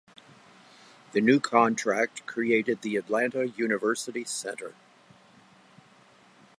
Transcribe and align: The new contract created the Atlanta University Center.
The 1.11 1.21
new 1.21 1.39
contract 1.39 2.25
created 2.25 2.81
the 2.81 2.95
Atlanta 2.95 3.49
University 3.49 4.23
Center. 4.23 4.73